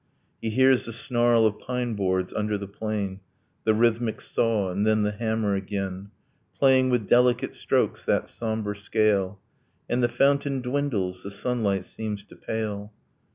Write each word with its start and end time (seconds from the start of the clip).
He 0.41 0.49
hears 0.49 0.85
the 0.87 0.93
snarl 0.93 1.45
of 1.45 1.59
pineboards 1.59 2.33
under 2.35 2.57
the 2.57 2.65
plane, 2.67 3.19
The 3.65 3.75
rhythmic 3.75 4.19
saw, 4.19 4.71
and 4.71 4.83
then 4.83 5.03
the 5.03 5.11
hammer 5.11 5.53
again, 5.53 6.09
Playing 6.57 6.89
with 6.89 7.07
delicate 7.07 7.53
strokes 7.53 8.03
that 8.05 8.27
sombre 8.27 8.75
scale... 8.75 9.39
And 9.87 10.01
the 10.01 10.09
fountain 10.09 10.59
dwindles, 10.59 11.21
the 11.21 11.29
sunlight 11.29 11.85
seems 11.85 12.23
to 12.23 12.35
pale. 12.35 12.91